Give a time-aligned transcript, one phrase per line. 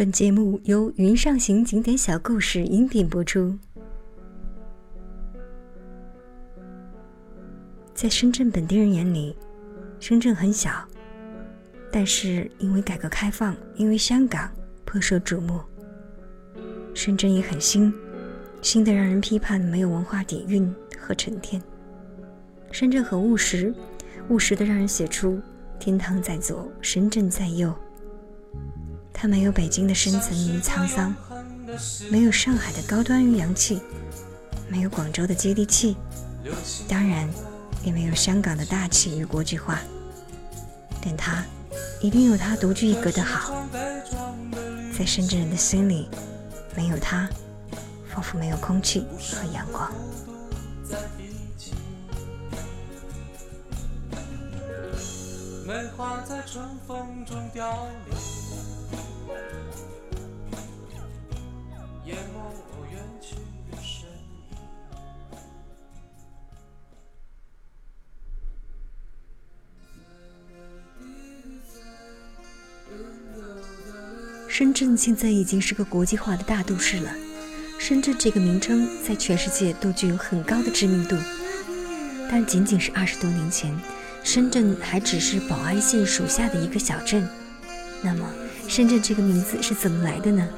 [0.00, 3.54] 本节目由云上行景点小故事音频播出。
[7.92, 9.36] 在深圳本地人眼里，
[9.98, 10.70] 深圳很小，
[11.92, 14.50] 但是因为改革开放，因为香港
[14.86, 15.60] 颇受瞩目。
[16.94, 17.92] 深圳也很新，
[18.62, 21.60] 新的让人批判没有文化底蕴和沉淀。
[22.72, 23.74] 深圳很务实，
[24.30, 25.38] 务实的让人写出
[25.78, 27.70] 天堂在左，深圳在右。
[29.20, 31.14] 它没有北京的深层与沧桑，
[32.10, 33.82] 没有上海的高端与洋气，
[34.66, 35.94] 没有广州的接地气，
[36.88, 37.28] 当然
[37.84, 39.78] 也没有香港的大气与国际化。
[41.02, 41.44] 但它
[42.00, 43.68] 一定有它独具一格的好。
[44.98, 46.08] 在深圳人的心里，
[46.74, 47.28] 没有它，
[48.08, 49.92] 仿佛没有空气和阳光。
[55.66, 58.29] 梅花在春风中凋零。
[74.80, 77.10] 深圳现在已经是个国际化的大都市了。
[77.78, 81.14] 深圳这个名称在全世界都具有很高的知名度，
[82.30, 83.78] 但仅仅是二十多年前，
[84.24, 87.28] 深圳还只是宝安县属下的一个小镇。
[88.00, 88.26] 那么，
[88.68, 90.48] 深圳这个名字是怎么来的呢？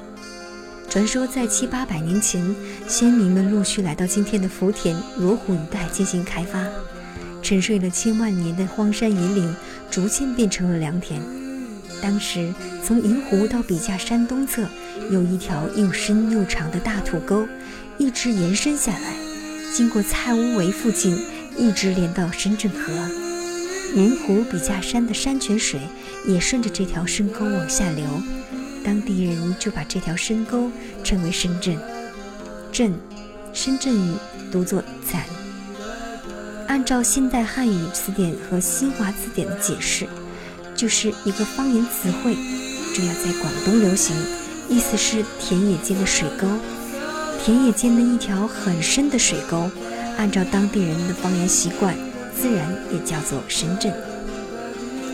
[0.89, 2.55] 传说在七八百年前，
[2.87, 6.65] 先民们陆续来到今天的福田、罗湖一带进行开发，
[7.43, 9.53] 沉睡了千万年的荒山野岭
[9.91, 11.21] 逐渐变成了良田。
[12.03, 12.53] 当时，
[12.85, 14.67] 从银湖到笔架山东侧
[15.09, 17.47] 有一条又深又长的大土沟，
[17.97, 19.15] 一直延伸下来，
[19.73, 21.17] 经过蔡屋围附近，
[21.57, 22.93] 一直连到深圳河。
[23.95, 25.79] 银湖笔架山的山泉水
[26.27, 28.05] 也顺着这条深沟往下流。
[28.85, 30.69] 当地人就把这条深沟
[31.05, 31.79] 称为深圳，
[32.73, 32.93] 镇，
[33.53, 34.15] 深圳语
[34.51, 35.23] 读作攒。
[36.67, 40.09] 按照现代汉语词典和新华字典的解释，
[40.75, 42.35] 就是一个方言词汇，
[42.95, 44.15] 主要在广东流行，
[44.69, 46.47] 意思是田野间的水沟，
[47.45, 49.71] 田野间的一条很深的水沟，
[50.17, 51.97] 按照当地人的方言习惯，
[52.35, 53.93] 自然也叫做深圳。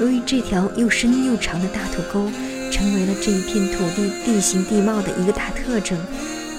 [0.01, 2.31] 由于这条又深又长的大土沟。
[2.71, 5.99] 成为了这一片土地地形地貌的一个大特征，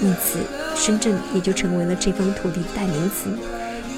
[0.02, 0.40] 因此
[0.76, 3.30] 深圳也就成为了这方土地的代名词。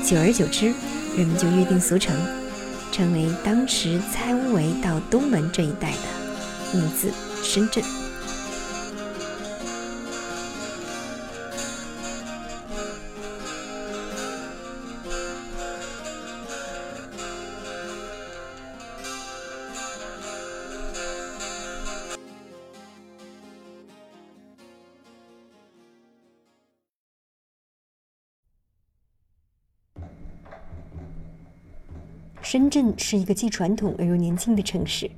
[0.04, 0.74] 久而久之，
[1.16, 2.14] 人们就约定俗成，
[3.02, 8.11] 成为当时蔡屋围到东门这一带的名字——深圳。
[32.52, 35.10] 深圳是一个既传统而又年轻的城市。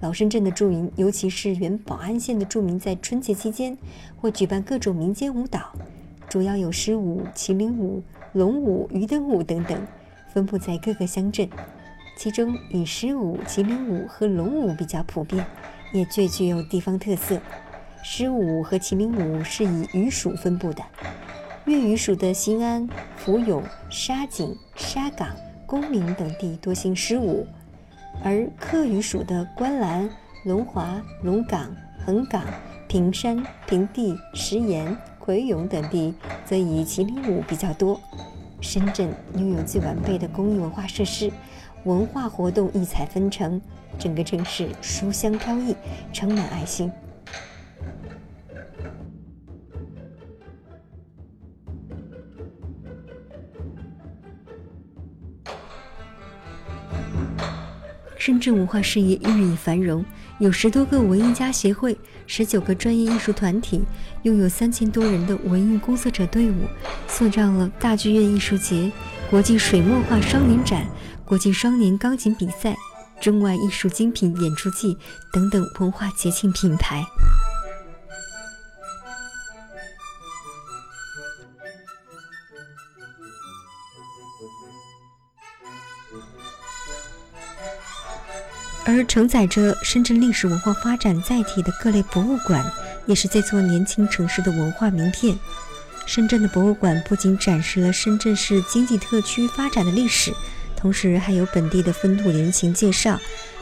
[0.00, 3.76] 老深圳的住民，尤其是原宝安县的住民，在春节期间
[4.16, 5.70] 会举办各种民间舞蹈，
[6.30, 8.02] 主要有狮舞、麒麟舞、
[8.32, 9.86] 龙舞、鱼灯舞等等，
[10.32, 11.46] 分布在各个乡镇。
[12.16, 15.44] 其中以狮舞、麒麟舞和龙舞比较普遍，
[15.92, 17.38] 也最具有地方特色。
[18.02, 20.82] 狮舞和麒麟舞是以鱼属分布的，
[21.66, 25.28] 粤语属的新安、福永、沙井、沙岗。
[25.72, 27.46] 公明等地多兴狮舞，
[28.22, 30.06] 而客语属的观澜、
[30.44, 31.74] 龙华、龙岗、
[32.04, 32.44] 横岗、
[32.86, 37.98] 平山、平地、石岩、葵涌等地则以麒麟舞比较多。
[38.60, 41.32] 深圳拥有最完备的公益文化设施，
[41.84, 43.58] 文化活动异彩纷呈，
[43.98, 45.74] 整个城市书香飘逸，
[46.12, 46.92] 充满爱心。
[58.24, 60.04] 深圳文化事业日益繁荣，
[60.38, 63.82] 有十多个文艺家协会，十九个专业艺术团体，
[64.22, 66.68] 拥有三千多人的文艺工作者队伍，
[67.08, 68.92] 塑造了大剧院艺术节、
[69.28, 70.86] 国际水墨画双年展、
[71.24, 72.76] 国际双年钢琴比赛、
[73.20, 74.96] 中外艺术精品演出季
[75.32, 77.04] 等等文化节庆品牌。
[88.92, 92.62] 而承载着深圳历史文化发展载体的各类博物馆，
[93.06, 95.34] 也是这座年轻城市的文化名片。
[96.04, 100.30] 深圳的博物馆不仅展示了深圳市经济特区发展的历史，
[100.76, 103.18] 同时还有本地的风土人情介绍，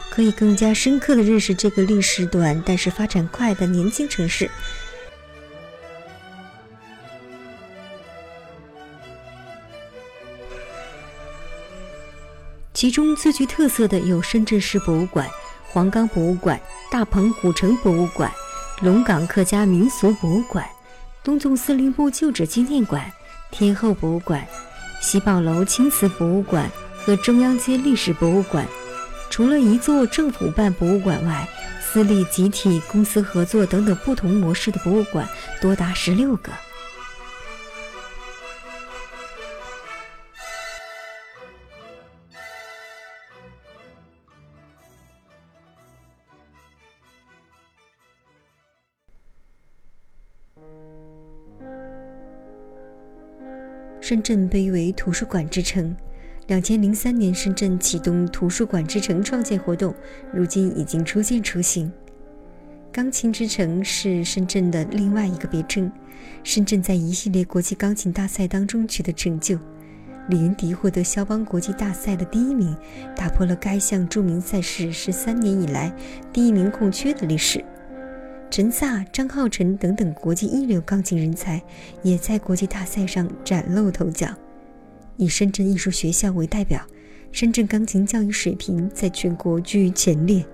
[0.09, 4.51] 可以更加深刻地认识这个历史短但是发展快的年轻城市。
[12.81, 15.29] 其中最具特色的有深圳市博物馆、
[15.69, 18.31] 黄冈博物馆、大鹏古城博物馆、
[18.81, 20.67] 龙岗客家民俗博物馆、
[21.23, 23.05] 东纵司令部旧址纪念馆、
[23.51, 24.43] 天后博物馆、
[24.99, 26.67] 西宝楼青瓷博物馆
[26.97, 28.65] 和中央街历史博物馆。
[29.29, 31.47] 除了一座政府办博物馆外，
[31.79, 35.29] 私立、集体、公司合作等等不同模式的博物馆
[35.61, 36.51] 多达十六个。
[54.01, 55.95] 深圳被誉为图书馆之城。
[56.47, 59.93] 两千零三年，深圳启动图书馆之城创建活动，
[60.33, 61.89] 如今已经初见雏形。
[62.91, 65.89] 钢琴之城是深圳的另外一个别称。
[66.43, 69.57] 深圳在一系列国际钢琴大赛当中取得成就，
[70.29, 72.75] 李云迪获得肖邦国际大赛的第一名，
[73.15, 75.95] 打破了该项著名赛事十三年以来
[76.33, 77.63] 第一名空缺的历史。
[78.51, 81.61] 陈萨、张浩辰等等国际一流钢琴人才
[82.03, 84.27] 也在国际大赛上崭露头角。
[85.15, 86.85] 以深圳艺术学校为代表，
[87.31, 90.45] 深圳钢琴教育水平在全国居于前列。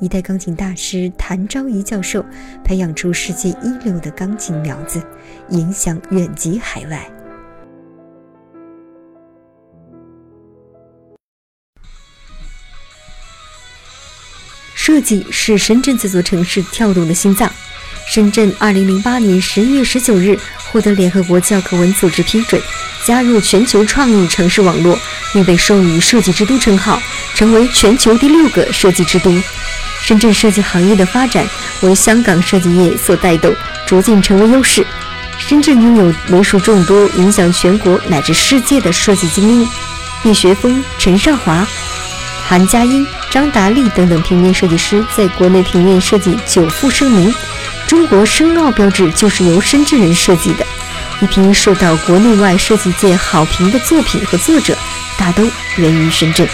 [0.00, 2.24] 一代钢琴大师谭昭仪教授
[2.64, 5.02] 培养出世界一流的钢琴苗子，
[5.50, 7.06] 影响远及海外。
[14.86, 17.52] 设计是深圳这座城市跳动的心脏。
[18.06, 22.62] 深圳2008年11月19日获得联合国教科文组织批准，
[23.04, 24.96] 加入全球创意城市网络，
[25.32, 27.02] 并被授予设计之都称号，
[27.34, 29.34] 成为全球第六个设计之都。
[30.00, 31.44] 深圳设计行业的发展
[31.80, 33.52] 为香港设计业所带动，
[33.88, 34.86] 逐渐成为优势。
[35.36, 39.68] 深圳拥有为数众多影响全国乃至世界的设计精英，
[40.22, 41.66] 毕学峰、陈少华。
[42.48, 47.34] 韩佳音、张达利等等平面设计师在国内平面设计久负盛名。
[47.88, 50.64] 中国申奥标志就是由深圳人设计的，
[51.20, 54.78] 一批受到国内外设计界好评的作品和作者，
[55.18, 55.42] 大都
[55.76, 56.48] 源于深圳。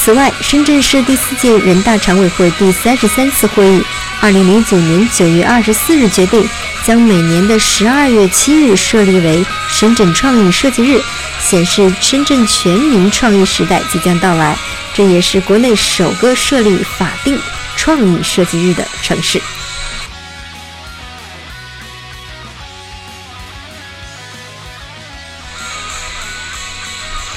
[0.00, 3.82] 此外，深圳市第四届人大常委会第三十三次会议，
[4.22, 6.48] 二零零九年九月二十四日决定，
[6.86, 11.02] 将每年的十二月七日设立为深圳创意设计日。
[11.40, 14.56] 显示深圳全民创意时代即将到来，
[14.94, 17.38] 这也是国内首个设立法定
[17.76, 19.40] 创意设计日的城市。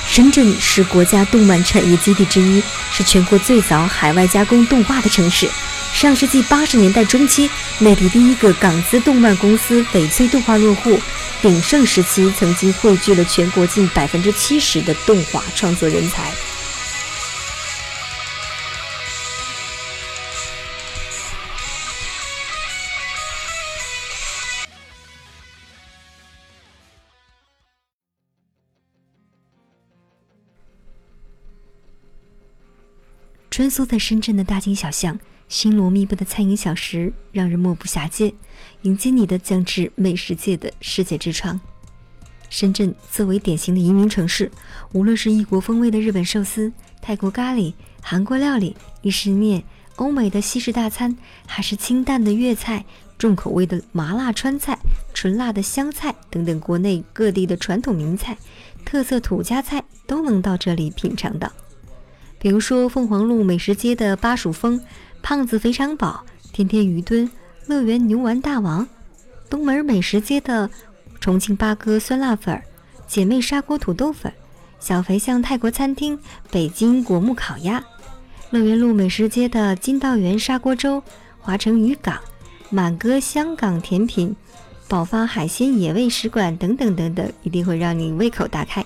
[0.07, 5.47] 深圳是国家动漫产业基地之一，是全国最早海外加工动画的城市。
[5.93, 7.49] 上世纪八十年代中期，
[7.79, 10.97] 内地第一个港资动漫公司翡翠动画落户。
[11.41, 16.31] 鼎盛时期，曾经汇聚了全国近百分之七十的动画创作人才。
[33.51, 35.19] 穿梭在深圳的大街小巷。
[35.49, 38.31] 星罗密布的餐饮小食让人目不暇接，
[38.83, 41.59] 迎接你的将至美食界的世界之窗。
[42.51, 44.51] 深圳作为典型的移民城市，
[44.93, 49.63] 无论是异国风味的日本寿司、泰国咖喱、韩国料理、意式面、
[49.95, 52.85] 欧美的西式大餐，还是清淡的粤菜、
[53.17, 54.77] 重口味的麻辣川菜、
[55.15, 58.37] 纯辣的湘菜等等国内各地的传统名菜、
[58.85, 61.51] 特色土家菜，都能到这里品尝到。
[62.39, 64.81] 比如说凤凰路美食街的巴蜀风。
[65.21, 67.29] 胖子肥肠堡、天天鱼墩、
[67.65, 68.87] 乐园牛丸大王，
[69.49, 70.69] 东门美食街的
[71.19, 72.57] 重庆八哥酸辣粉、
[73.05, 74.31] 姐妹砂锅土豆粉、
[74.79, 76.17] 小肥巷泰国餐厅、
[76.49, 77.83] 北京果木烤鸭，
[78.49, 81.03] 乐园路美食街的金道园砂锅粥、
[81.37, 82.17] 华城渔港、
[82.69, 84.33] 满哥香港甜品、
[84.87, 88.85] 宝发海鲜野味食馆等等等等，一定会让你胃口大开。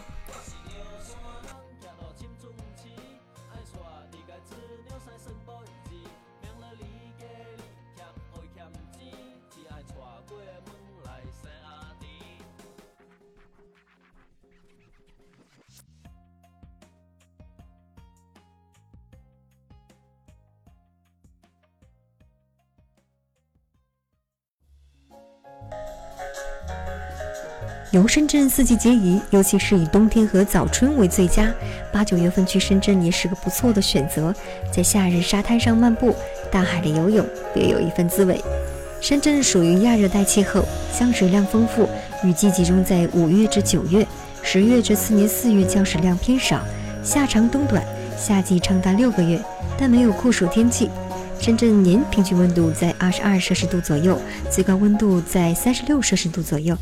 [27.94, 31.54] 游深圳四季皆宜，尤其是以冬天和早春为最佳。
[31.92, 34.34] 八九月份去深圳也是个不错的选择，
[34.72, 36.16] 在夏日沙滩上漫步，
[36.52, 37.24] 大海里游泳，
[37.54, 38.44] 别有一番滋味。
[39.00, 41.88] 深圳属于亚热带气候，降水量丰富，
[42.24, 44.04] 雨季集中在五月至九月，
[44.42, 46.64] 十月至次年四月降水量偏少，
[47.04, 47.86] 夏长冬短，
[48.18, 49.40] 夏季长达六个月，
[49.78, 50.90] 但没有酷暑天气。
[51.40, 54.20] 深圳年平均温度在二十二摄氏度左右，
[54.50, 56.76] 最高温度在三十六摄氏度左右。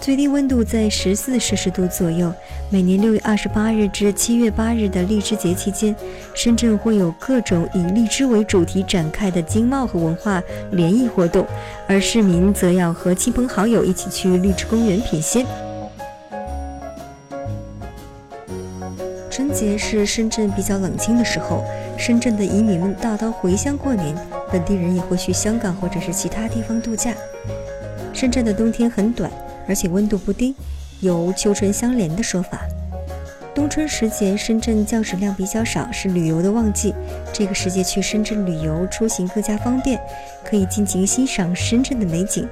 [0.00, 2.32] 最低温度在十四摄氏度左右。
[2.70, 5.94] 每年六月二十八日至七月八日的荔枝节期间，
[6.34, 10.42] 深圳会有各种以荔枝为主题展开的经贸和文化
[10.72, 11.46] 联谊活动，
[11.86, 15.44] 而市民则要和亲朋好友一起去荔枝公园品鲜。
[19.30, 21.62] 春节是深圳比较冷清的时候，
[21.98, 24.16] 深圳的移民们大都回乡过年，
[24.50, 27.12] 本地人也会去香港或者是其他地方度假。
[28.14, 29.30] 深圳的冬天很短。
[29.70, 30.52] 而且温度不低，
[30.98, 32.58] 有秋春相连的说法。
[33.54, 36.92] 冬春时节，深圳降水量比较少，是旅游的旺季。
[37.32, 40.00] 这个时节去深圳旅游，出行更加方便，
[40.44, 42.48] 可以尽情欣赏深圳的美景。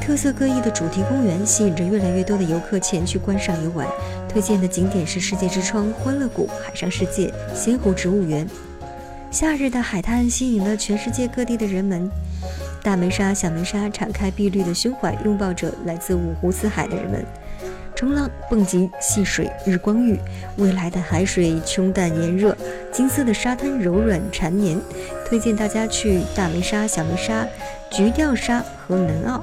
[0.00, 3.84] 特色各异的主题公园吸引着越来越多的游客前去观赏游玩。
[4.30, 8.46] 推荐的景点是世界之窗、欢乐谷、海上世界、仙湖植物园。
[9.28, 12.08] 夏日的海滩吸引了全世界各地的人们。
[12.80, 17.26] 大梅沙、小梅沙敞开碧绿的胸怀，拥抱着来自五湖四海的人们。
[17.96, 20.16] 冲浪、蹦极、戏水、日光浴，
[20.56, 22.56] 未来的海水清淡炎热，
[22.92, 24.80] 金色的沙滩柔软缠绵。
[25.26, 27.44] 推荐大家去大梅沙、小梅沙、
[27.90, 29.42] 菊钓沙和南澳。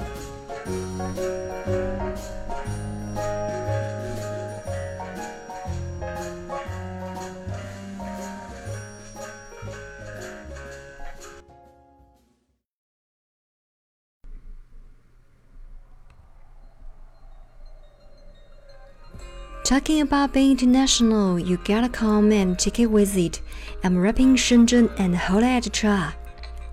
[19.77, 23.41] Talking about being international, you gotta come and take a visit.
[23.83, 26.13] I'm rapping Shenzhen and hold it try.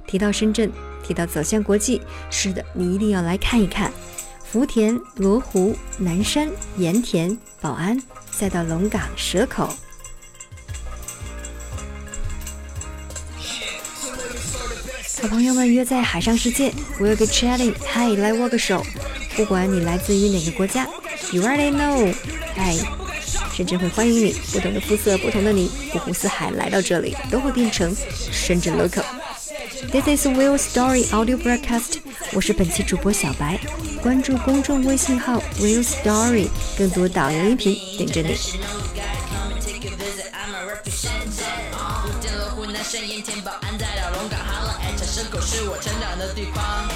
[0.07, 0.73] 提到深圳，
[1.07, 3.93] 提到走向国际，是的，你一定要来看一看。
[4.43, 9.69] 福田、罗湖、南山、盐田、宝安，再到龙岗、蛇口。
[15.21, 17.75] 和朋友们约在海上世界，We'll be chatting.
[17.93, 18.83] Hi，来握个手。
[19.37, 20.89] 不管你来自于哪个国家
[21.33, 22.15] ，You already know。
[22.57, 22.77] 哎，
[23.53, 27.95] 深圳会欢迎你，不同的肤色，不同的你，五湖四海来到这里，都会变成
[28.33, 29.05] 深圳 local。
[29.91, 31.99] This is Will Story Audio Broadcast，
[32.33, 33.59] 我是本期主播小白，
[34.03, 38.37] 关注公众微信号 Will Story，更多导游音频等着你。
[45.47, 46.89] 是我成长的地方，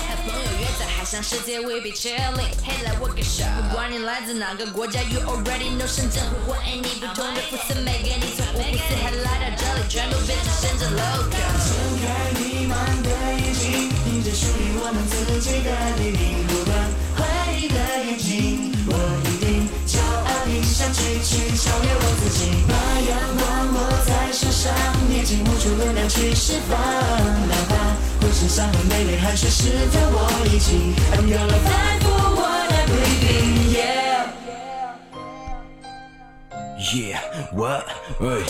[1.11, 3.43] 向世界，We be chilling，嘿，来握个手。
[3.57, 11.33] 不管你来自哪个国家，You already know，深圳会欢迎你，不同的肤色，每个你从五湖四海来到这里，全都变成深圳 local。
[11.65, 11.73] 睁
[12.05, 13.09] 开迷茫的
[13.41, 16.77] 眼睛，迎着属于我们自己的黎明，不断
[17.17, 18.93] 怀疑的眼睛，我
[19.25, 22.69] 一定骄傲地向去，去超越我自己。
[22.69, 22.77] 把
[23.09, 24.71] 阳光抹在身上，
[25.09, 27.88] 已经无处能量去释放，哪怕。
[28.28, 30.94] 不是伤痕累累，汗水湿透我衣襟。
[31.14, 31.98] I'm gonna fight
[36.88, 37.21] Yeah,
[37.52, 37.85] what?
[38.18, 38.40] 喂，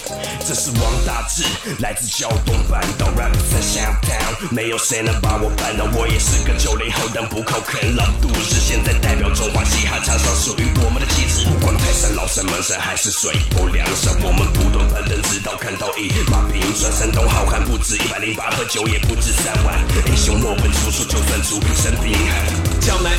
[0.46, 1.42] 这是王大治，
[1.80, 5.84] 来自胶东半岛，rap 在下 town，没有谁能把我扳倒。
[5.98, 8.60] 我也是个九零后，但不靠啃老度日。
[8.60, 11.50] 现在代表中华嘻哈场上属于我们的气质。
[11.50, 16.92] 不管泰山、老山、门山还是水泊梁山，我们不断攀登，直到看到一马平川。
[16.92, 19.82] 山东好汉不止一百零八，喝酒也不止三万。
[20.06, 22.57] 英雄莫问出处，就算出身贫寒。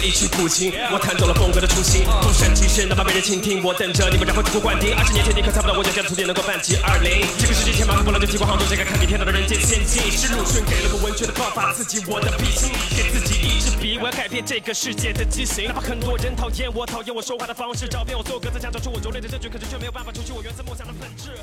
[0.09, 2.01] 一曲古琴，我弹走了风格的初心。
[2.19, 4.89] 独善其身，哪怕没人倾听，我等着你们，然后醍醐灌顶。
[4.97, 7.21] 二十年前你可猜不到我脚下的土地能够泛起二零。
[7.37, 10.01] 这个世界千万不能就提过杭州，这个看比天大的人间仙境。
[10.09, 15.69] 是鲁迅给了我文学的方法，刺激我的笔心，给自己一支笔，我要改变这个世界的畸形。
[15.69, 21.37] 哪怕很多人讨厌我，讨厌我说话的方式，找遍我所有歌词，想找出我拙劣的证据，可是却没有办法除去我源自梦想的本质。